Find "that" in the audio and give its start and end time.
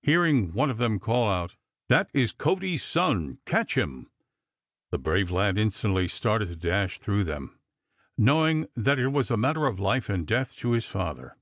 1.90-2.08, 8.74-8.98